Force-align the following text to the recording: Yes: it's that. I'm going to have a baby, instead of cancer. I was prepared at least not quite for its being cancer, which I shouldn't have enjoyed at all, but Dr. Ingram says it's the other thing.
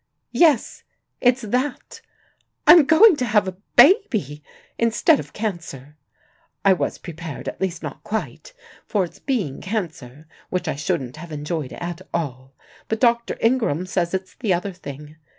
Yes: 0.33 0.81
it's 1.21 1.43
that. 1.43 2.01
I'm 2.65 2.85
going 2.85 3.15
to 3.17 3.25
have 3.25 3.47
a 3.47 3.57
baby, 3.75 4.41
instead 4.79 5.19
of 5.19 5.31
cancer. 5.31 5.95
I 6.65 6.73
was 6.73 6.97
prepared 6.97 7.47
at 7.47 7.61
least 7.61 7.83
not 7.83 8.03
quite 8.03 8.51
for 8.87 9.03
its 9.05 9.19
being 9.19 9.61
cancer, 9.61 10.25
which 10.49 10.67
I 10.67 10.73
shouldn't 10.73 11.17
have 11.17 11.31
enjoyed 11.31 11.73
at 11.73 12.01
all, 12.15 12.55
but 12.87 12.99
Dr. 12.99 13.37
Ingram 13.41 13.85
says 13.85 14.15
it's 14.15 14.33
the 14.33 14.55
other 14.55 14.73
thing. 14.73 15.17